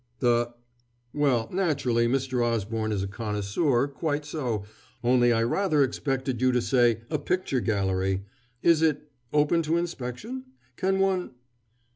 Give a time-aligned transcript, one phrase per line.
[0.17, 0.55] "The!
[1.13, 2.43] Well, naturally, Mr.
[2.43, 4.63] Osborne is a connoisseur quite so,
[5.03, 8.23] only I rather expected you to say 'a picture gallery.'
[8.63, 10.45] Is it open to inspection?
[10.75, 11.35] Can one